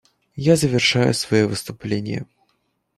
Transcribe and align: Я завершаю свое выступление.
Я 0.35 0.55
завершаю 0.55 1.13
свое 1.13 1.45
выступление. 1.45 2.25